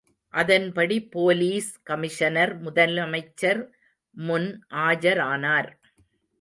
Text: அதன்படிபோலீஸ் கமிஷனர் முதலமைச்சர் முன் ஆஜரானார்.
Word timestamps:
அதன்படிபோலீஸ் 0.33 1.69
கமிஷனர் 1.83 2.53
முதலமைச்சர் 2.63 3.61
முன் 4.17 4.49
ஆஜரானார். 4.87 5.71